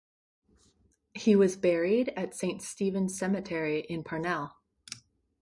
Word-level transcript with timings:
He 1.13 1.35
was 1.35 1.55
buried 1.55 2.09
at 2.17 2.33
Saint 2.33 2.63
Stephen's 2.63 3.15
Cemetery 3.19 3.81
in 3.81 4.03
Parnell. 4.03 4.55